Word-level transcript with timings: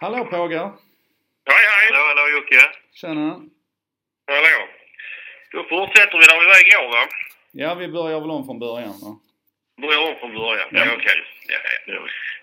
Hallå 0.00 0.24
Pågar! 0.24 0.66
Hej 1.50 1.64
hej! 1.72 1.86
Hallå, 1.92 2.02
hallå 2.10 2.24
Jocke. 2.36 2.62
Tjena! 3.00 3.28
Hallå! 4.32 4.58
Då 5.52 5.64
fortsätter 5.72 6.16
vi 6.18 6.24
där 6.30 6.40
vi 6.40 6.46
var 6.52 6.60
igår 6.66 6.86
va? 6.96 7.02
Ja, 7.62 7.74
vi 7.74 7.88
börjar 7.88 8.20
väl 8.20 8.30
om 8.30 8.44
från 8.48 8.58
början 8.66 8.94
va? 9.04 9.10
Börjar 9.82 10.00
om 10.08 10.16
från 10.20 10.34
början. 10.34 10.68
Ja, 10.72 10.84
Ja. 10.86 10.92
okej. 10.96 11.18
Ja, 11.52 11.58
ja. 11.86 12.00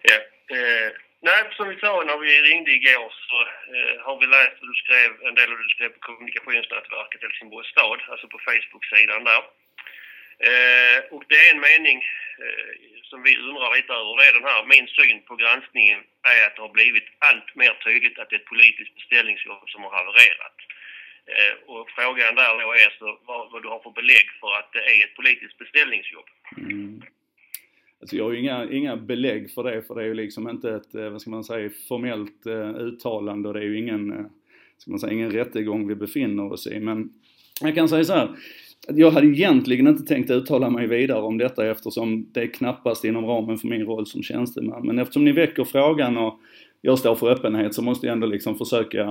ja. 0.09 0.17
Eh, 0.57 0.89
nej, 1.27 1.39
som 1.57 1.65
vi 1.69 1.75
sa 1.79 2.03
när 2.09 2.17
vi 2.17 2.31
ringde 2.49 2.71
igår 2.71 3.07
så 3.29 3.37
eh, 3.75 3.95
har 4.05 4.15
vi 4.21 4.25
läst 4.35 4.55
vad 4.61 4.69
du 4.71 4.75
skrev, 4.83 5.09
en 5.27 5.35
del 5.35 5.51
av 5.51 5.57
det 5.57 5.63
du 5.69 5.73
skrev 5.75 5.89
på 5.89 5.99
kommunikationsnätverket 5.99 7.21
Helsingborgs 7.21 7.69
stad, 7.75 7.99
alltså 8.11 8.27
på 8.33 8.39
Facebook-sidan 8.47 9.23
där. 9.23 9.43
Eh, 10.45 10.97
och 11.13 11.23
det 11.29 11.39
är 11.45 11.49
en 11.53 11.65
mening 11.69 11.97
eh, 12.43 12.71
som 13.09 13.19
vi 13.27 13.33
undrar 13.49 13.75
lite 13.77 13.93
över. 13.99 14.13
Det 14.17 14.25
är 14.29 14.37
den 14.39 14.49
här, 14.51 14.61
min 14.75 14.87
syn 14.97 15.19
på 15.27 15.33
granskningen 15.41 15.99
är 16.33 16.39
att 16.45 16.55
det 16.55 16.65
har 16.67 16.77
blivit 16.79 17.07
allt 17.29 17.49
mer 17.61 17.73
tydligt 17.85 18.19
att 18.19 18.29
det 18.29 18.35
är 18.35 18.43
ett 18.43 18.53
politiskt 18.55 18.95
beställningsjobb 18.99 19.65
som 19.69 19.83
har 19.83 19.93
havererat. 19.99 20.57
Eh, 21.33 21.55
och 21.71 21.89
frågan 21.97 22.35
där 22.35 22.53
då 22.63 22.69
är 22.85 22.91
så 22.99 23.07
vad, 23.29 23.51
vad 23.51 23.61
du 23.63 23.67
har 23.73 23.81
för 23.85 23.93
belägg 24.01 24.27
för 24.41 24.51
att 24.59 24.69
det 24.75 24.83
är 24.91 24.97
ett 25.05 25.15
politiskt 25.19 25.57
beställningsjobb. 25.57 26.29
Mm. 26.57 27.01
Alltså 28.01 28.15
jag 28.15 28.23
har 28.23 28.31
ju 28.31 28.39
inga, 28.39 28.71
inga 28.71 28.97
belägg 28.97 29.51
för 29.51 29.63
det, 29.63 29.81
för 29.81 29.95
det 29.95 30.01
är 30.01 30.05
ju 30.05 30.13
liksom 30.13 30.49
inte 30.49 30.75
ett, 30.75 30.95
eh, 30.95 31.09
vad 31.09 31.21
ska 31.21 31.29
man 31.29 31.43
säga, 31.43 31.69
formellt 31.87 32.45
eh, 32.45 32.75
uttalande 32.75 33.47
och 33.47 33.53
det 33.53 33.59
är 33.59 33.63
ju 33.63 33.77
ingen, 33.77 34.11
eh, 34.11 34.25
ska 34.77 34.91
man 34.91 34.99
säga, 34.99 35.13
ingen 35.13 35.31
rättegång 35.31 35.87
vi 35.87 35.95
befinner 35.95 36.51
oss 36.53 36.67
i. 36.67 36.79
Men 36.79 37.13
jag 37.61 37.75
kan 37.75 37.89
säga 37.89 38.03
så 38.03 38.13
här, 38.13 38.35
jag 38.87 39.11
hade 39.11 39.27
egentligen 39.27 39.87
inte 39.87 40.03
tänkt 40.03 40.31
uttala 40.31 40.69
mig 40.69 40.87
vidare 40.87 41.21
om 41.21 41.37
detta 41.37 41.71
eftersom 41.71 42.27
det 42.31 42.41
är 42.41 42.47
knappast 42.47 43.05
inom 43.05 43.25
ramen 43.25 43.57
för 43.57 43.67
min 43.67 43.85
roll 43.85 44.05
som 44.05 44.23
tjänsteman. 44.23 44.87
Men 44.87 44.99
eftersom 44.99 45.25
ni 45.25 45.31
väcker 45.31 45.63
frågan 45.63 46.17
och 46.17 46.39
jag 46.81 46.99
står 46.99 47.15
för 47.15 47.29
öppenhet 47.29 47.73
så 47.73 47.81
måste 47.81 48.07
jag 48.07 48.13
ändå 48.13 48.27
liksom 48.27 48.57
försöka, 48.57 49.01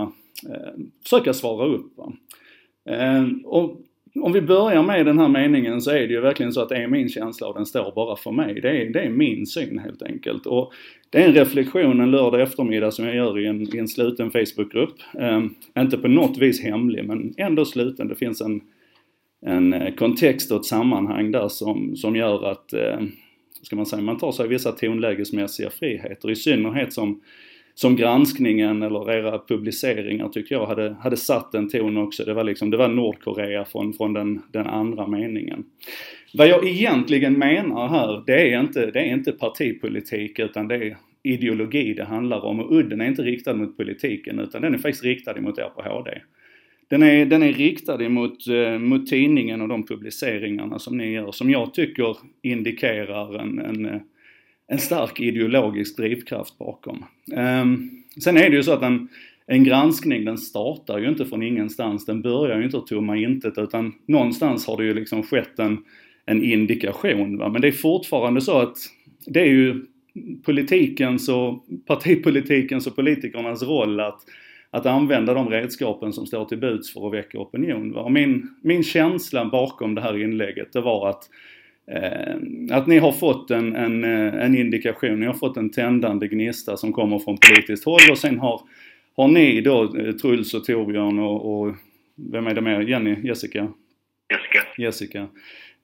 eh, 0.48 0.73
försöka 1.02 1.33
svara 1.33 1.66
upp. 1.66 1.92
Va? 1.97 2.12
Eh, 2.89 3.25
och 3.44 3.81
om 4.22 4.33
vi 4.33 4.41
börjar 4.41 4.83
med 4.83 5.06
den 5.06 5.19
här 5.19 5.28
meningen 5.28 5.81
så 5.81 5.91
är 5.91 6.00
det 6.00 6.14
ju 6.14 6.20
verkligen 6.20 6.53
så 6.53 6.61
att 6.61 6.69
det 6.69 6.77
är 6.77 6.89
min 6.89 7.09
känsla 7.09 7.48
och 7.48 7.55
den 7.55 7.67
står 7.67 7.92
bara 7.94 8.17
för 8.17 8.31
mig. 8.31 8.61
Det 8.61 8.69
är, 8.69 8.91
det 8.91 9.00
är 9.00 9.11
min 9.11 9.47
syn 9.47 9.78
helt 9.78 10.03
enkelt. 10.03 10.47
Och 10.47 10.72
det 11.11 11.22
är 11.22 11.28
en 11.28 11.34
reflektion 11.34 12.00
en 12.00 12.11
lördag 12.11 12.41
eftermiddag 12.41 12.91
som 12.91 13.05
jag 13.05 13.14
gör 13.17 13.39
i 13.39 13.47
en, 13.47 13.75
i 13.75 13.78
en 13.78 13.89
sluten 13.89 14.31
Facebookgrupp. 14.31 14.94
Eh, 15.19 15.42
inte 15.78 15.98
på 15.98 16.09
något 16.09 16.39
vis 16.39 16.62
hemlig 16.62 17.05
men 17.05 17.34
ändå 17.37 17.64
sluten. 17.64 18.09
Det 18.09 18.14
finns 18.14 18.41
en, 18.41 18.61
en 19.47 19.73
eh, 19.73 19.95
kontext 19.95 20.53
och 20.53 20.61
ett 20.61 20.65
sammanhang 20.65 21.31
där 21.31 21.48
som, 21.48 21.97
som 21.97 22.17
gör 22.17 22.51
att, 22.51 22.73
eh, 22.73 23.01
ska 23.62 23.77
man 23.77 23.87
säga, 23.87 24.03
man 24.03 24.19
tar 24.19 24.33
sig 24.33 24.48
vissa 24.48 24.73
tonlägesmässiga 24.73 25.70
friheter. 25.70 26.31
I 26.31 26.37
synnerhet 26.37 26.93
som 26.93 27.20
som 27.78 27.97
granskningen 27.97 28.83
eller 28.83 29.12
era 29.12 29.39
publiceringar 29.39 30.28
tycker 30.28 30.55
jag 30.55 30.67
hade, 30.67 30.97
hade 31.01 31.17
satt 31.17 31.55
en 31.55 31.69
ton 31.69 31.97
också. 31.97 32.25
Det 32.25 32.34
var 32.34 32.45
liksom, 32.45 32.70
det 32.70 32.77
var 32.77 32.89
Nordkorea 32.89 33.65
från, 33.65 33.93
från 33.93 34.12
den, 34.12 34.43
den 34.53 34.67
andra 34.67 35.06
meningen. 35.06 35.65
Vad 36.34 36.48
jag 36.48 36.67
egentligen 36.67 37.39
menar 37.39 37.89
här, 37.89 38.23
det 38.27 38.53
är 38.53 38.61
inte, 38.61 38.91
det 38.91 39.00
är 39.00 39.12
inte 39.12 39.33
partipolitik 39.33 40.39
utan 40.39 40.69
det 40.69 40.75
är 40.75 40.97
ideologi 41.23 41.95
det 41.95 42.05
handlar 42.05 42.45
om 42.45 42.61
och 42.61 42.73
udden 42.73 43.00
är 43.00 43.06
inte 43.06 43.23
riktad 43.23 43.55
mot 43.55 43.77
politiken 43.77 44.39
utan 44.39 44.62
den 44.62 44.75
är 44.75 44.78
faktiskt 44.78 45.05
riktad 45.05 45.41
mot 45.41 45.59
er 45.59 45.71
på 45.77 45.83
HD. 45.83 46.11
Den 46.89 47.03
är, 47.03 47.27
den 47.27 47.42
är 47.42 47.53
riktad 47.53 48.05
emot 48.05 48.48
eh, 48.48 48.79
mot 48.79 49.06
tidningen 49.06 49.61
och 49.61 49.69
de 49.69 49.87
publiceringarna 49.87 50.79
som 50.79 50.97
ni 50.97 51.12
gör 51.12 51.33
som 51.33 51.51
jag 51.51 51.75
tycker 51.75 52.17
indikerar 52.43 53.39
en, 53.39 53.59
en 53.59 53.87
eh, 53.87 54.01
en 54.69 54.78
stark 54.78 55.20
ideologisk 55.20 55.97
drivkraft 55.97 56.59
bakom. 56.59 57.05
Um, 57.62 57.91
sen 58.20 58.37
är 58.37 58.51
det 58.51 58.56
ju 58.56 58.62
så 58.62 58.73
att 58.73 58.83
en, 58.83 59.09
en 59.47 59.65
granskning 59.65 60.25
den 60.25 60.39
startar 60.39 60.98
ju 60.98 61.09
inte 61.09 61.27
från 61.27 61.43
ingenstans, 61.43 62.06
den 62.06 62.23
börjar 62.23 62.59
ju 62.59 62.65
inte 62.65 62.78
att 62.78 62.87
tomma 62.87 63.17
intet 63.17 63.59
utan 63.59 63.93
någonstans 64.06 64.67
har 64.67 64.77
det 64.77 64.84
ju 64.84 64.95
liksom 64.95 65.23
skett 65.23 65.59
en, 65.59 65.78
en 66.27 66.44
indikation. 66.44 67.39
Va? 67.39 67.49
Men 67.49 67.60
det 67.60 67.69
är 67.69 67.72
fortfarande 67.72 68.41
så 68.41 68.59
att 68.59 68.77
det 69.27 69.41
är 69.41 69.50
ju 69.50 69.87
politikens 70.44 71.28
och 71.28 71.66
partipolitikens 71.87 72.87
och 72.87 72.97
politikernas 72.97 73.62
roll 73.62 74.00
att, 74.00 74.21
att 74.71 74.87
använda 74.87 75.34
de 75.34 75.49
redskapen 75.49 76.12
som 76.12 76.27
står 76.27 76.44
till 76.44 76.59
buds 76.59 76.93
för 76.93 77.06
att 77.06 77.15
väcka 77.15 77.38
opinion. 77.38 77.97
Och 77.97 78.12
min, 78.12 78.54
min 78.62 78.82
känsla 78.82 79.44
bakom 79.44 79.94
det 79.94 80.00
här 80.00 80.22
inlägget 80.22 80.72
det 80.72 80.81
var 80.81 81.09
att 81.09 81.28
Eh, 81.93 82.37
att 82.77 82.87
ni 82.87 82.99
har 82.99 83.12
fått 83.12 83.50
en, 83.50 83.77
en, 83.77 84.04
eh, 84.04 84.44
en 84.44 84.59
indikation, 84.59 85.21
ni 85.21 85.27
har 85.27 85.34
fått 85.34 85.56
en 85.56 85.71
tändande 85.71 86.28
gnista 86.28 86.77
som 86.77 86.93
kommer 86.93 87.19
från 87.19 87.38
politiskt 87.38 87.84
håll 87.84 88.00
och 88.10 88.19
sen 88.19 88.38
har, 88.38 88.60
har 89.16 89.28
ni 89.28 89.60
då, 89.60 89.97
eh, 89.99 90.12
Truls 90.12 90.54
och 90.54 90.65
Torbjörn 90.65 91.19
och, 91.19 91.60
och 91.60 91.75
vem 92.33 92.47
är 92.47 92.54
det 92.54 92.60
mer? 92.60 92.81
Jenny? 92.81 93.16
Jessica? 93.28 93.69
Jessica. 94.31 94.83
Jessica. 94.83 95.28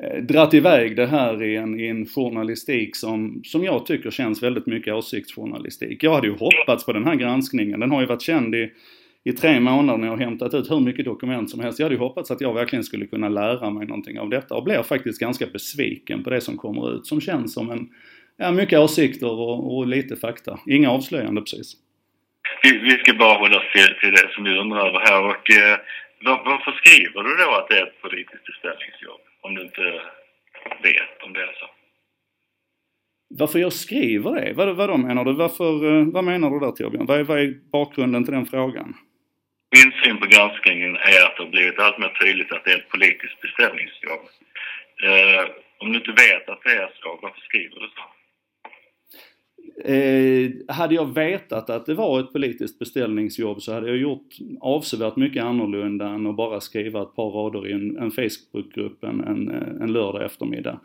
Eh, 0.02 0.22
dratt 0.22 0.54
iväg 0.54 0.96
det 0.96 1.06
här 1.06 1.42
i 1.42 1.56
en, 1.56 1.80
i 1.80 1.86
en 1.86 2.06
journalistik 2.06 2.96
som, 2.96 3.42
som 3.44 3.64
jag 3.64 3.86
tycker 3.86 4.10
känns 4.10 4.42
väldigt 4.42 4.66
mycket 4.66 4.94
åsiktsjournalistik. 4.94 6.02
Jag 6.02 6.14
hade 6.14 6.26
ju 6.26 6.36
hoppats 6.36 6.86
på 6.86 6.92
den 6.92 7.04
här 7.04 7.14
granskningen, 7.14 7.80
den 7.80 7.90
har 7.90 8.00
ju 8.00 8.06
varit 8.06 8.22
känd 8.22 8.54
i 8.54 8.72
i 9.24 9.32
tre 9.32 9.60
månader 9.60 9.98
när 9.98 10.06
jag 10.06 10.16
har 10.16 10.24
hämtat 10.24 10.54
ut 10.54 10.70
hur 10.70 10.80
mycket 10.80 11.04
dokument 11.04 11.50
som 11.50 11.60
helst. 11.60 11.78
Jag 11.78 11.84
hade 11.86 11.94
ju 11.94 12.00
hoppats 12.00 12.30
att 12.30 12.40
jag 12.40 12.54
verkligen 12.54 12.84
skulle 12.84 13.06
kunna 13.06 13.28
lära 13.28 13.70
mig 13.70 13.86
någonting 13.86 14.18
av 14.18 14.28
detta 14.28 14.54
och 14.54 14.64
blev 14.64 14.82
faktiskt 14.82 15.20
ganska 15.20 15.46
besviken 15.46 16.24
på 16.24 16.30
det 16.30 16.40
som 16.40 16.56
kommer 16.56 16.94
ut 16.94 17.06
som 17.06 17.20
känns 17.20 17.54
som 17.54 17.70
en, 17.70 17.88
ja 18.36 18.52
mycket 18.52 18.78
åsikter 18.78 19.30
och, 19.30 19.76
och 19.76 19.86
lite 19.86 20.16
fakta. 20.16 20.58
Inga 20.66 20.90
avslöjande 20.90 21.40
precis. 21.40 21.72
Vi, 22.62 22.78
vi 22.78 22.90
ska 22.90 23.14
bara 23.14 23.38
hålla 23.38 23.56
oss 23.56 23.72
till, 23.72 23.94
till 24.00 24.12
det 24.12 24.28
som 24.34 24.44
du 24.44 24.60
undrar 24.60 24.88
över 24.88 25.00
här 25.00 25.24
och 25.24 25.50
eh, 25.50 25.78
var, 26.24 26.44
varför 26.44 26.72
skriver 26.72 27.22
du 27.22 27.44
då 27.44 27.50
att 27.54 27.68
det 27.68 27.78
är 27.78 27.86
ett 27.86 28.02
politiskt 28.02 28.46
beställningsjobb? 28.46 29.31
Om 29.42 29.54
du 29.54 29.62
inte 29.62 29.82
vet 30.82 31.22
om 31.24 31.32
det 31.32 31.42
är 31.42 31.54
så. 31.60 31.66
Varför 33.38 33.58
jag 33.58 33.72
skriver 33.72 34.32
det? 34.40 34.52
Vad, 34.52 34.76
vad 34.76 35.00
menar 35.00 35.24
du? 35.24 35.32
Varför, 35.32 35.72
eh, 35.90 36.06
vad 36.06 36.24
menar 36.24 36.50
du 36.50 36.58
där 36.60 36.72
Torbjörn? 36.72 37.06
Vad 37.06 37.20
är, 37.20 37.24
vad 37.24 37.38
är 37.40 37.54
bakgrunden 37.72 38.24
till 38.24 38.34
den 38.34 38.46
frågan? 38.46 38.94
Min 39.76 39.92
syn 40.02 40.16
på 40.18 40.26
granskningen 40.26 40.96
är 40.96 41.20
att 41.26 41.36
det 41.36 41.42
har 41.42 41.50
blivit 41.50 41.78
allt 41.78 41.98
mer 41.98 42.08
tydligt 42.08 42.52
att 42.52 42.64
det 42.64 42.72
är 42.72 42.78
ett 42.78 42.88
politiskt 42.88 43.40
beställningsjobb. 43.40 44.24
Eh, 45.08 45.44
om 45.78 45.92
du 45.92 45.98
inte 45.98 46.12
vet 46.26 46.48
att 46.48 46.62
det 46.62 46.74
är 46.84 46.90
så, 47.00 47.18
varför 47.22 47.40
skriver 47.40 47.80
du 47.80 47.88
så? 47.96 48.04
Eh, 49.84 50.50
hade 50.68 50.94
jag 50.94 51.14
vetat 51.14 51.70
att 51.70 51.86
det 51.86 51.94
var 51.94 52.20
ett 52.20 52.32
politiskt 52.32 52.78
beställningsjobb 52.78 53.62
så 53.62 53.72
hade 53.72 53.88
jag 53.88 53.96
gjort 53.96 54.28
avsevärt 54.60 55.16
mycket 55.16 55.44
annorlunda 55.44 56.06
än 56.08 56.26
att 56.26 56.36
bara 56.36 56.60
skriva 56.60 57.02
ett 57.02 57.16
par 57.16 57.30
rader 57.30 57.68
i 57.68 57.72
en, 57.72 57.96
en 57.98 58.10
Facebookgrupp 58.10 59.04
en, 59.04 59.20
en, 59.24 59.48
en 59.82 59.92
lördag 59.92 60.24
eftermiddag. 60.24 60.80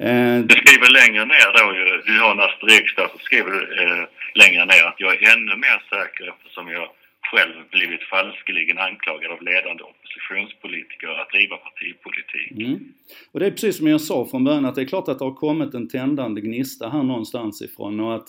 Eh, 0.00 0.38
Du 0.38 0.54
skriver 0.54 0.90
längre 1.00 1.24
ner 1.24 1.48
då 1.58 1.76
ju, 1.76 2.12
du 2.12 2.20
har 2.20 2.30
en 2.30 2.40
asterisk 2.40 2.96
där, 2.96 3.08
så 3.12 3.18
skriver 3.18 3.50
du 3.50 3.82
eh, 3.82 4.04
längre 4.34 4.64
ner 4.64 4.84
att 4.88 5.00
jag 5.00 5.12
är 5.14 5.36
ännu 5.36 5.56
mer 5.56 5.82
säker 5.90 6.34
eftersom 6.34 6.68
jag 6.68 6.88
själv 7.30 7.54
blivit 7.70 8.02
falskeligen 8.02 8.78
anklagad 8.78 9.30
av 9.32 9.42
ledande 9.42 9.82
oppositionspolitiker 9.82 11.08
att 11.08 11.30
driva 11.30 11.56
partipolitik. 11.56 12.50
Mm. 12.50 12.92
Och 13.32 13.40
det 13.40 13.46
är 13.46 13.50
precis 13.50 13.76
som 13.76 13.86
jag 13.86 14.00
sa 14.00 14.26
från 14.30 14.44
början 14.44 14.64
att 14.64 14.74
det 14.74 14.80
är 14.80 14.92
klart 14.94 15.08
att 15.08 15.18
det 15.18 15.24
har 15.24 15.34
kommit 15.34 15.74
en 15.74 15.88
tändande 15.88 16.40
gnista 16.40 16.88
här 16.88 17.02
någonstans 17.02 17.62
ifrån 17.62 18.00
och 18.00 18.14
att 18.14 18.28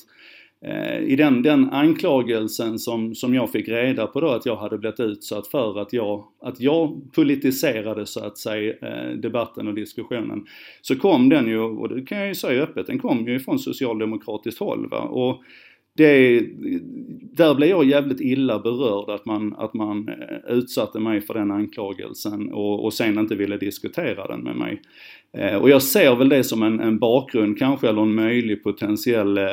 eh, 0.65 0.99
i 0.99 1.15
den, 1.15 1.41
den 1.41 1.69
anklagelsen 1.69 2.79
som, 2.79 3.15
som 3.15 3.33
jag 3.33 3.51
fick 3.51 3.67
reda 3.67 4.07
på 4.07 4.21
då 4.21 4.29
att 4.29 4.45
jag 4.45 4.55
hade 4.55 4.77
blivit 4.77 4.99
utsatt 4.99 5.47
för 5.47 5.81
att 5.81 5.93
jag, 5.93 6.27
att 6.41 6.59
jag 6.59 7.13
politiserade 7.15 8.05
så 8.05 8.25
att 8.25 8.37
säga 8.37 8.73
eh, 8.81 9.09
debatten 9.09 9.67
och 9.67 9.73
diskussionen 9.73 10.45
så 10.81 10.95
kom 10.95 11.29
den 11.29 11.47
ju, 11.47 11.59
och 11.59 11.89
det 11.89 12.01
kan 12.05 12.17
jag 12.17 12.27
ju 12.27 12.35
säga 12.35 12.63
öppet, 12.63 12.87
den 12.87 12.99
kom 12.99 13.27
ju 13.27 13.39
från 13.39 13.59
socialdemokratiskt 13.59 14.59
håll 14.59 14.89
va. 14.89 14.99
Och 14.99 15.43
det, 15.93 16.39
där 17.33 17.55
blev 17.55 17.69
jag 17.69 17.85
jävligt 17.85 18.21
illa 18.21 18.59
berörd 18.59 19.09
att 19.09 19.25
man, 19.25 19.55
att 19.57 19.73
man 19.73 20.09
eh, 20.09 20.55
utsatte 20.55 20.99
mig 20.99 21.21
för 21.21 21.33
den 21.33 21.51
anklagelsen 21.51 22.53
och, 22.53 22.85
och 22.85 22.93
sen 22.93 23.19
inte 23.19 23.35
ville 23.35 23.57
diskutera 23.57 24.27
den 24.27 24.39
med 24.39 24.55
mig. 24.55 24.81
Eh, 25.37 25.55
och 25.55 25.69
jag 25.69 25.81
ser 25.81 26.15
väl 26.15 26.29
det 26.29 26.43
som 26.43 26.63
en, 26.63 26.79
en 26.79 26.99
bakgrund 26.99 27.59
kanske, 27.59 27.89
eller 27.89 28.01
en 28.01 28.15
möjlig 28.15 28.63
potentiell 28.63 29.37
eh, 29.37 29.43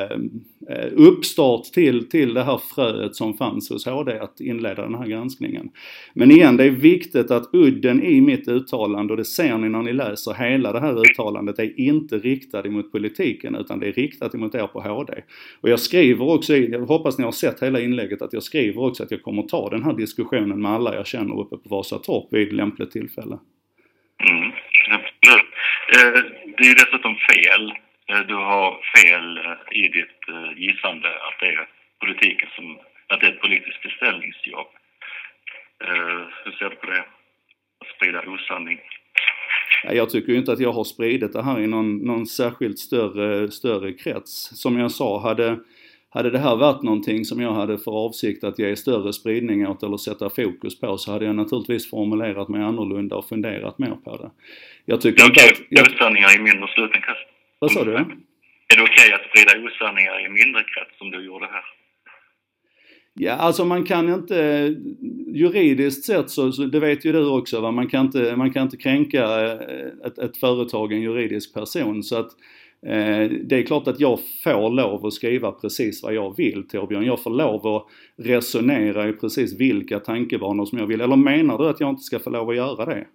Eh, 0.69 0.91
uppstart 0.95 1.63
till, 1.63 2.09
till 2.09 2.33
det 2.33 2.43
här 2.43 2.57
fröet 2.75 3.15
som 3.15 3.37
fanns 3.37 3.69
hos 3.69 3.85
HD 3.85 4.19
att 4.19 4.39
inleda 4.39 4.81
den 4.81 4.95
här 4.95 5.07
granskningen. 5.07 5.69
Men 6.13 6.31
igen, 6.31 6.57
det 6.57 6.63
är 6.63 6.69
viktigt 6.69 7.31
att 7.31 7.49
udden 7.53 8.03
i 8.03 8.21
mitt 8.21 8.47
uttalande, 8.47 9.13
och 9.13 9.17
det 9.17 9.25
ser 9.25 9.57
ni 9.57 9.69
när 9.69 9.81
ni 9.81 9.93
läser 9.93 10.33
hela 10.33 10.71
det 10.71 10.79
här 10.79 10.99
uttalandet, 10.99 11.59
är 11.59 11.79
inte 11.79 12.17
riktad 12.17 12.65
emot 12.65 12.91
politiken 12.91 13.55
utan 13.55 13.79
det 13.79 13.87
är 13.87 13.91
riktat 13.91 14.35
emot 14.35 14.55
er 14.55 14.67
på 14.67 14.81
HD. 14.81 15.13
Och 15.61 15.69
jag 15.69 15.79
skriver 15.79 16.29
också 16.29 16.55
i, 16.55 16.71
jag 16.71 16.79
hoppas 16.79 17.17
ni 17.17 17.23
har 17.23 17.31
sett 17.31 17.63
hela 17.63 17.79
inlägget, 17.79 18.21
att 18.21 18.33
jag 18.33 18.43
skriver 18.43 18.83
också 18.83 19.03
att 19.03 19.11
jag 19.11 19.23
kommer 19.23 19.43
ta 19.43 19.69
den 19.69 19.83
här 19.83 19.93
diskussionen 19.93 20.61
med 20.61 20.71
alla 20.71 20.95
jag 20.95 21.07
känner 21.07 21.39
uppe 21.39 21.57
på 21.57 21.69
Vasatorp 21.75 22.33
vid 22.33 22.53
lämpligt 22.53 22.91
tillfälle. 22.91 23.39
Mm, 24.29 24.51
absolut. 24.89 25.45
Eh, 25.95 26.23
det 26.57 26.63
är 26.63 26.67
ju 26.67 26.73
dessutom 26.73 27.15
fel. 27.15 27.73
Eh, 28.09 28.19
du 28.27 28.35
har 28.35 28.79
fel 28.97 29.37
eh, 29.37 29.83
i 29.83 29.87
ditt 29.87 30.19
eh, 30.27 30.51
gissande 30.57 31.07
att 31.07 31.39
det 31.39 31.47
är 31.47 31.67
politiken 31.99 32.49
som, 32.55 32.77
att 33.07 33.19
det 33.19 33.27
är 33.27 33.31
ett 33.31 33.41
politiskt 33.41 33.83
beställningsjobb. 33.83 34.67
Hur 36.43 36.51
ser 36.51 36.69
du 36.69 36.75
på 36.75 36.85
det? 36.85 36.99
Att 37.79 37.87
sprida 37.95 38.19
osanning? 38.19 38.79
Jag 39.83 40.09
tycker 40.09 40.33
inte 40.33 40.51
att 40.51 40.59
jag 40.59 40.71
har 40.71 40.83
spridit 40.83 41.33
det 41.33 41.43
här 41.43 41.59
i 41.59 41.67
någon, 41.67 41.97
någon 41.97 42.25
särskilt 42.25 42.79
större, 42.79 43.51
större 43.51 43.93
krets. 43.93 44.61
Som 44.61 44.79
jag 44.79 44.91
sa, 44.91 45.21
hade, 45.21 45.59
hade 46.09 46.29
det 46.29 46.39
här 46.39 46.55
varit 46.55 46.83
någonting 46.83 47.25
som 47.25 47.41
jag 47.41 47.53
hade 47.53 47.77
för 47.77 47.91
avsikt 47.91 48.43
att 48.43 48.59
ge 48.59 48.75
större 48.75 49.13
spridning 49.13 49.67
åt 49.67 49.83
eller 49.83 49.97
sätta 49.97 50.29
fokus 50.29 50.79
på 50.79 50.97
så 50.97 51.11
hade 51.11 51.25
jag 51.25 51.35
naturligtvis 51.35 51.89
formulerat 51.89 52.49
mig 52.49 52.61
annorlunda 52.61 53.15
och 53.15 53.29
funderat 53.29 53.79
mer 53.79 53.95
på 54.05 54.17
det. 54.17 54.31
Jag 54.85 55.01
tycker 55.01 55.21
jag 55.21 55.29
inte 55.29 55.41
att... 55.43 55.61
Jag... 55.69 55.87
Osanningar 55.87 56.35
i 56.35 56.41
mindre 56.41 56.67
sluten 56.67 57.01
krets. 57.01 57.38
Vad 57.59 57.71
sa 57.71 57.83
du? 57.83 57.91
Är 57.91 58.77
det 58.77 58.83
okej 58.83 58.93
okay 58.93 59.13
att 59.13 59.29
sprida 59.29 59.67
osanningar 59.67 60.25
i 60.25 60.29
mindre 60.29 60.61
krets 60.63 60.97
som 60.97 61.11
du 61.11 61.25
gjorde 61.25 61.45
här? 61.45 61.63
Ja, 63.13 63.33
alltså 63.33 63.65
man 63.65 63.83
kan 63.83 64.13
inte, 64.13 64.35
juridiskt 65.33 66.05
sett 66.05 66.29
så, 66.29 66.51
så 66.51 66.63
det 66.63 66.79
vet 66.79 67.05
ju 67.05 67.11
du 67.11 67.29
också 67.29 67.61
va, 67.61 67.71
man 67.71 67.87
kan 67.87 68.05
inte, 68.05 68.35
man 68.35 68.53
kan 68.53 68.63
inte 68.63 68.77
kränka 68.77 69.45
eh, 69.45 70.05
ett, 70.05 70.17
ett 70.17 70.37
företag, 70.37 70.93
en 70.93 71.01
juridisk 71.01 71.53
person 71.53 72.03
så 72.03 72.15
att 72.15 72.31
eh, 72.85 73.29
det 73.43 73.55
är 73.55 73.65
klart 73.65 73.87
att 73.87 73.99
jag 73.99 74.19
får 74.43 74.69
lov 74.69 75.05
att 75.05 75.13
skriva 75.13 75.51
precis 75.51 76.03
vad 76.03 76.13
jag 76.13 76.37
vill 76.37 76.67
Torbjörn. 76.67 77.05
Jag 77.05 77.23
får 77.23 77.31
lov 77.31 77.67
att 77.67 77.85
resonera 78.17 79.09
i 79.09 79.13
precis 79.13 79.59
vilka 79.59 79.99
tankebanor 79.99 80.65
som 80.65 80.77
jag 80.77 80.87
vill. 80.87 81.01
Eller 81.01 81.15
menar 81.15 81.57
du 81.57 81.69
att 81.69 81.79
jag 81.79 81.89
inte 81.89 82.03
ska 82.03 82.19
få 82.19 82.29
lov 82.29 82.49
att 82.49 82.55
göra 82.55 82.85
det? 82.85 83.07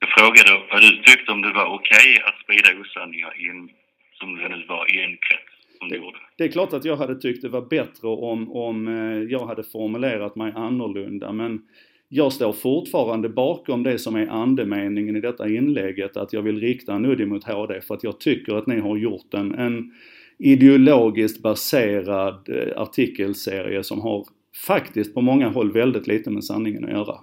Jag 0.00 0.10
frågade 0.18 0.50
vad 0.70 0.80
du 0.82 0.90
tyckte 1.02 1.32
om 1.32 1.42
det 1.42 1.52
var 1.52 1.66
okej 1.66 2.08
okay 2.14 2.24
att 2.26 2.38
sprida 2.42 2.80
osanningar 2.80 3.32
in, 3.46 3.70
som 4.18 4.36
det 4.36 4.48
nu 4.48 4.64
var, 4.68 4.96
i 4.96 4.96
en 5.04 5.16
krets 5.16 5.50
det. 5.88 6.00
Det 6.36 6.44
är 6.44 6.48
klart 6.48 6.72
att 6.72 6.84
jag 6.84 6.96
hade 6.96 7.20
tyckt 7.20 7.42
det 7.42 7.48
var 7.48 7.62
bättre 7.62 8.08
om, 8.08 8.52
om 8.52 8.88
eh, 8.88 9.22
jag 9.22 9.46
hade 9.46 9.62
formulerat 9.62 10.36
mig 10.36 10.52
annorlunda 10.56 11.32
men 11.32 11.62
jag 12.08 12.32
står 12.32 12.52
fortfarande 12.52 13.28
bakom 13.28 13.82
det 13.82 13.98
som 13.98 14.16
är 14.16 14.26
andemeningen 14.26 15.16
i 15.16 15.20
detta 15.20 15.48
inlägget, 15.48 16.16
att 16.16 16.32
jag 16.32 16.42
vill 16.42 16.60
rikta 16.60 16.94
en 16.94 17.04
udde 17.04 17.26
mot 17.26 17.44
HD 17.44 17.80
för 17.80 17.94
att 17.94 18.04
jag 18.04 18.20
tycker 18.20 18.54
att 18.54 18.66
ni 18.66 18.80
har 18.80 18.96
gjort 18.96 19.34
en, 19.34 19.54
en 19.54 19.92
ideologiskt 20.38 21.42
baserad 21.42 22.48
eh, 22.48 22.80
artikelserie 22.80 23.82
som 23.82 24.00
har 24.00 24.24
faktiskt 24.66 25.14
på 25.14 25.20
många 25.20 25.48
håll 25.48 25.72
väldigt 25.72 26.06
lite 26.06 26.30
med 26.30 26.44
sanningen 26.44 26.84
att 26.84 26.90
göra. 26.90 27.14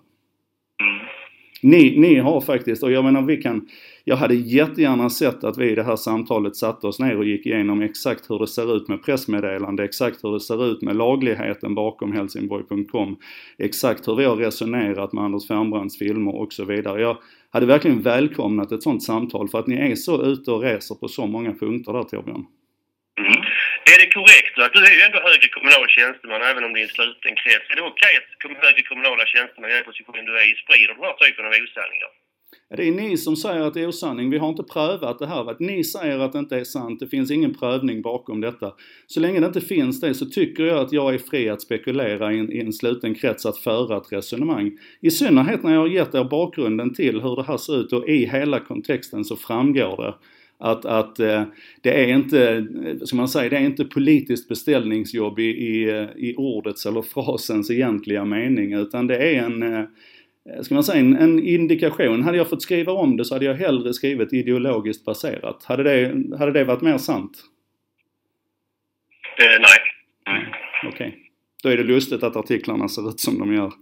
Ni, 1.62 2.00
ni 2.00 2.20
har 2.20 2.42
faktiskt, 2.42 2.84
och 2.84 2.92
jag 2.92 3.06
menar 3.06 3.22
vi 3.22 3.38
kan, 3.38 3.68
jag 4.04 4.16
hade 4.16 4.36
jättegärna 4.36 5.10
sett 5.10 5.44
att 5.44 5.58
vi 5.58 5.72
i 5.72 5.76
det 5.76 5.84
här 5.84 5.96
samtalet 5.96 6.56
satte 6.56 6.88
oss 6.88 7.00
ner 7.00 7.18
och 7.18 7.26
gick 7.26 7.46
igenom 7.46 7.82
exakt 7.82 8.30
hur 8.30 8.40
det 8.40 8.48
ser 8.48 8.76
ut 8.76 8.88
med 8.88 9.04
pressmeddelande, 9.04 9.84
exakt 9.84 10.24
hur 10.24 10.34
det 10.34 10.40
ser 10.40 10.72
ut 10.72 10.82
med 10.82 10.96
lagligheten 10.96 11.76
bakom 11.76 12.12
Helsingborg.com, 12.12 13.18
exakt 13.58 14.08
hur 14.08 14.16
vi 14.16 14.26
har 14.26 14.36
resonerat 14.36 15.14
med 15.14 15.24
Anders 15.24 15.48
Fernbrands 15.48 15.98
filmer 15.98 16.36
och 16.36 16.54
så 16.54 16.66
vidare. 16.66 17.02
Jag 17.02 17.18
hade 17.50 17.66
verkligen 17.66 18.02
välkomnat 18.02 18.72
ett 18.72 18.84
sånt 18.84 19.04
samtal 19.04 19.50
för 19.50 19.60
att 19.60 19.68
ni 19.68 19.76
är 19.76 19.96
så 19.96 20.24
ute 20.24 20.52
och 20.52 20.62
reser 20.62 20.96
på 20.96 21.08
så 21.08 21.28
många 21.28 21.54
punkter 21.54 21.94
där 21.94 22.04
Torbjörn. 22.04 22.46
Mm. 23.20 23.47
Är 23.94 23.98
det 24.02 24.10
korrekt 24.18 24.54
att 24.66 24.74
du 24.76 24.82
är 24.90 24.96
ju 24.98 25.02
ändå 25.08 25.20
högre 25.30 25.48
kommunal 25.56 25.88
tjänsteman 25.98 26.42
även 26.52 26.64
om 26.66 26.72
det 26.74 26.80
är 26.82 26.88
en 26.90 26.96
sluten 26.98 27.36
krets. 27.42 27.68
Är 27.72 27.76
det 27.80 27.86
okej 27.94 28.16
okay 28.16 28.56
att 28.56 28.64
högre 28.66 28.84
kommunala 28.90 29.26
tjänstemän 29.34 29.70
i 29.72 29.74
den 29.78 29.88
position 29.90 30.26
du 30.30 30.34
är 30.42 30.46
i 30.52 30.56
sprider 30.64 30.94
den 30.94 31.04
här 31.08 31.18
typen 31.24 31.44
av 31.48 31.54
osanningar? 31.64 32.12
Det 32.78 32.88
är 32.88 32.92
ni 32.92 33.18
som 33.18 33.36
säger 33.36 33.62
att 33.62 33.74
det 33.74 33.82
är 33.82 33.88
osanning. 33.88 34.30
Vi 34.30 34.38
har 34.38 34.50
inte 34.50 34.64
prövat 34.64 35.20
det 35.20 35.28
här. 35.28 35.52
Att 35.52 35.60
ni 35.60 35.84
säger 35.84 36.20
att 36.20 36.34
det 36.34 36.40
inte 36.40 36.58
är 36.58 36.64
sant. 36.64 37.00
Det 37.00 37.08
finns 37.08 37.32
ingen 37.32 37.54
prövning 37.54 38.02
bakom 38.02 38.42
detta. 38.42 38.74
Så 39.08 39.20
länge 39.20 39.40
det 39.40 39.46
inte 39.46 39.62
finns 39.62 40.02
det 40.02 40.14
så 40.14 40.26
tycker 40.26 40.64
jag 40.64 40.80
att 40.80 40.92
jag 40.92 41.14
är 41.14 41.18
fri 41.18 41.50
att 41.50 41.62
spekulera 41.62 42.34
i 42.34 42.40
en, 42.40 42.52
i 42.52 42.60
en 42.60 42.74
sluten 42.74 43.16
krets 43.16 43.46
att 43.46 43.58
föra 43.58 43.98
ett 43.98 44.12
resonemang. 44.12 44.72
I 45.02 45.12
synnerhet 45.12 45.64
när 45.64 45.74
jag 45.74 45.80
har 45.80 45.88
gett 45.88 46.16
er 46.16 46.24
bakgrunden 46.24 46.94
till 46.94 47.22
hur 47.22 47.36
det 47.36 47.44
här 47.44 47.58
ser 47.58 47.80
ut 47.80 47.94
och 47.94 48.10
i 48.10 48.26
hela 48.26 48.60
kontexten 48.60 49.26
så 49.26 49.36
framgår 49.36 50.04
det 50.04 50.14
att, 50.60 50.86
att 50.86 51.20
eh, 51.20 51.44
det 51.82 52.04
är 52.04 52.08
inte, 52.08 52.68
som 53.06 53.18
man 53.18 53.28
säger, 53.28 53.50
det 53.50 53.58
är 53.58 53.66
inte 53.66 53.86
politiskt 53.86 54.50
beställningsjobb 54.50 55.40
i, 55.40 55.44
i, 55.44 56.08
i 56.16 56.36
ordets 56.38 56.86
eller 56.86 57.02
frasens 57.02 57.72
egentliga 57.72 58.26
mening 58.26 58.74
utan 58.74 59.08
det 59.08 59.18
är 59.18 59.44
en, 59.44 59.64
eh, 59.64 59.86
ska 60.62 60.76
man 60.76 60.84
säga, 60.84 61.00
en, 61.00 61.18
en, 61.18 61.40
indikation. 61.40 62.24
Hade 62.24 62.38
jag 62.38 62.50
fått 62.50 62.62
skriva 62.62 62.94
om 62.94 63.18
det 63.18 63.26
så 63.26 63.36
hade 63.36 63.46
jag 63.46 63.54
hellre 63.54 63.94
skrivit 63.94 64.34
ideologiskt 64.34 65.06
baserat. 65.06 65.64
Hade 65.64 65.84
det, 65.84 66.24
hade 66.38 66.52
det 66.52 66.64
varit 66.64 66.82
mer 66.82 66.98
sant? 66.98 67.44
Eh, 69.40 69.60
nej. 69.60 70.38
Mm. 70.38 70.50
Okej. 70.88 71.08
Okay. 71.08 71.20
Då 71.64 71.70
är 71.70 71.78
det 71.78 71.84
lustigt 71.84 72.24
att 72.24 72.36
artiklarna 72.36 72.88
ser 72.88 73.10
ut 73.10 73.20
som 73.20 73.40
de 73.40 73.54
gör. 73.54 73.74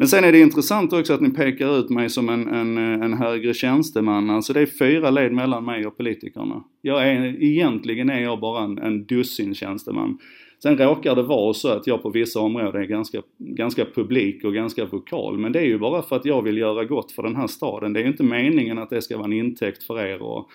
Men 0.00 0.08
sen 0.08 0.24
är 0.24 0.32
det 0.32 0.40
intressant 0.40 0.92
också 0.92 1.12
att 1.12 1.20
ni 1.20 1.30
pekar 1.30 1.78
ut 1.78 1.90
mig 1.90 2.10
som 2.10 2.28
en, 2.28 2.48
en, 2.48 2.78
en 2.78 3.12
högre 3.12 3.54
tjänsteman. 3.54 4.30
Alltså 4.30 4.52
det 4.52 4.60
är 4.60 4.66
fyra 4.66 5.10
led 5.10 5.32
mellan 5.32 5.64
mig 5.64 5.86
och 5.86 5.96
politikerna. 5.96 6.64
Jag 6.82 7.08
är, 7.08 7.42
egentligen 7.42 8.10
är 8.10 8.20
jag 8.20 8.40
bara 8.40 8.64
en, 8.64 8.78
en 8.78 9.04
dussin 9.04 9.54
tjänsteman. 9.54 10.18
Sen 10.62 10.78
råkar 10.78 11.16
det 11.16 11.22
vara 11.22 11.54
så 11.54 11.68
att 11.68 11.86
jag 11.86 12.02
på 12.02 12.10
vissa 12.10 12.40
områden 12.40 12.82
är 12.82 12.86
ganska, 12.86 13.22
ganska 13.38 13.84
publik 13.84 14.44
och 14.44 14.54
ganska 14.54 14.84
vokal. 14.84 15.38
Men 15.38 15.52
det 15.52 15.60
är 15.60 15.66
ju 15.66 15.78
bara 15.78 16.02
för 16.02 16.16
att 16.16 16.24
jag 16.24 16.42
vill 16.42 16.58
göra 16.58 16.84
gott 16.84 17.12
för 17.12 17.22
den 17.22 17.36
här 17.36 17.46
staden. 17.46 17.92
Det 17.92 18.00
är 18.00 18.04
ju 18.04 18.10
inte 18.10 18.22
meningen 18.22 18.78
att 18.78 18.90
det 18.90 19.02
ska 19.02 19.16
vara 19.16 19.26
en 19.26 19.32
intäkt 19.32 19.82
för 19.82 20.04
er 20.06 20.22
och 20.22 20.50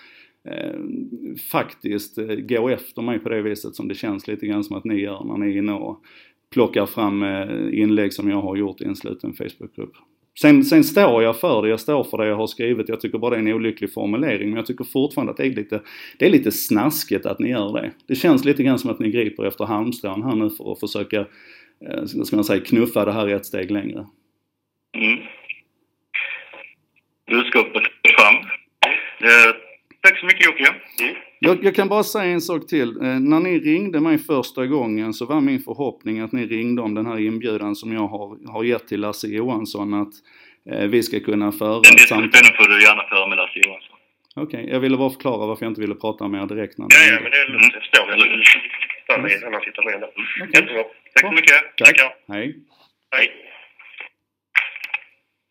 eh, 0.48 0.80
faktiskt 1.50 2.18
eh, 2.18 2.26
gå 2.26 2.68
efter 2.68 3.02
mig 3.02 3.18
på 3.18 3.28
det 3.28 3.42
viset 3.42 3.74
som 3.74 3.88
det 3.88 3.94
känns 3.94 4.28
lite 4.28 4.46
grann 4.46 4.64
som 4.64 4.76
att 4.76 4.84
ni 4.84 5.00
gör 5.00 5.24
när 5.24 5.36
ni 5.36 5.54
är 5.54 5.58
inne 5.58 5.72
och 5.72 6.02
plockar 6.56 6.86
fram 6.86 7.22
eh, 7.22 7.80
inlägg 7.80 8.12
som 8.12 8.30
jag 8.30 8.42
har 8.42 8.56
gjort 8.56 8.80
i 8.80 8.84
en 8.84 8.96
sluten 8.96 9.34
Facebookgrupp. 9.34 9.92
Sen, 10.40 10.64
sen 10.64 10.84
står 10.84 11.22
jag 11.22 11.40
för 11.40 11.62
det, 11.62 11.68
jag 11.68 11.80
står 11.80 12.04
för 12.04 12.18
det 12.18 12.26
jag 12.26 12.36
har 12.36 12.46
skrivit. 12.46 12.88
Jag 12.88 13.00
tycker 13.00 13.18
bara 13.18 13.30
det 13.30 13.36
är 13.36 13.40
en 13.40 13.52
olycklig 13.52 13.92
formulering. 13.92 14.48
Men 14.48 14.56
jag 14.56 14.66
tycker 14.66 14.84
fortfarande 14.84 15.30
att 15.30 15.36
det 15.36 15.46
är 15.46 15.50
lite, 15.50 15.80
det 16.18 16.26
är 16.26 16.30
lite 16.30 16.52
snaskigt 16.52 17.26
att 17.26 17.38
ni 17.38 17.48
gör 17.50 17.72
det. 17.72 17.92
Det 18.08 18.14
känns 18.14 18.44
lite 18.44 18.62
grann 18.62 18.78
som 18.78 18.90
att 18.90 18.98
ni 18.98 19.10
griper 19.10 19.44
efter 19.44 19.64
halmstrån 19.64 20.22
här 20.22 20.34
nu 20.34 20.50
för 20.50 20.72
att 20.72 20.80
försöka, 20.80 21.20
eh, 21.88 22.04
ska 22.04 22.36
man 22.36 22.44
säga, 22.44 22.64
knuffa 22.64 23.04
det 23.04 23.12
här 23.12 23.28
ett 23.28 23.46
steg 23.46 23.70
längre. 23.70 24.06
Mm. 24.96 25.18
Budskapet 27.30 27.82
fram. 28.16 28.34
Det 29.20 29.65
tack 30.16 30.20
så 30.20 30.26
mycket 30.26 30.46
Jocke. 30.46 30.74
Mm. 31.00 31.16
Jag, 31.38 31.64
jag, 31.64 31.74
kan 31.74 31.88
bara 31.88 32.02
säga 32.02 32.24
en 32.24 32.40
sak 32.40 32.66
till. 32.66 32.88
Eh, 32.88 33.20
när 33.20 33.40
ni 33.40 33.58
ringde 33.58 34.00
mig 34.00 34.18
första 34.18 34.66
gången 34.66 35.14
så 35.14 35.26
var 35.26 35.40
min 35.40 35.60
förhoppning 35.60 36.20
att 36.20 36.32
ni 36.32 36.46
ringde 36.46 36.82
om 36.82 36.94
den 36.94 37.06
här 37.06 37.18
inbjudan 37.18 37.76
som 37.76 37.92
jag 37.92 38.06
har, 38.06 38.52
har 38.52 38.64
gett 38.64 38.88
till 38.88 39.00
Lasse 39.00 39.26
Johansson 39.26 39.94
att 39.94 40.12
eh, 40.70 40.86
vi 40.88 41.02
ska 41.02 41.20
kunna 41.20 41.52
föra 41.52 41.80
ett 41.80 42.08
samtal. 42.08 42.30
Den 42.30 42.56
får 42.56 42.68
du 42.68 42.82
gärna 42.82 43.02
föra 43.08 43.26
med 43.26 43.36
Lasse 43.36 43.58
Johansson. 43.58 43.96
Okej, 44.36 44.60
okay. 44.60 44.72
jag 44.72 44.80
ville 44.80 44.96
bara 44.96 45.10
förklara 45.10 45.46
varför 45.46 45.64
jag 45.64 45.70
inte 45.70 45.80
ville 45.80 45.94
prata 45.94 46.28
med 46.28 46.42
er 46.42 46.46
direkt. 46.46 46.78
När 46.78 46.86
ja, 46.90 47.14
ja, 47.14 47.20
men 47.22 47.30
det 47.30 47.36
är 47.36 47.48
lugnt. 47.48 47.72
Jag 47.74 47.82
förstår 47.82 48.06
det. 48.06 48.44
För 49.06 49.22
mig 49.22 49.32
i 49.32 49.36
en 49.36 49.44
annan 49.44 49.60
situation. 49.60 49.92
Jättebra. 50.54 50.82
Tack 51.14 51.26
så 51.26 51.32
mycket. 51.32 51.76
Tack. 51.76 51.88
Tackar. 51.88 52.14
Hej. 52.28 52.56
Hej. 53.16 53.45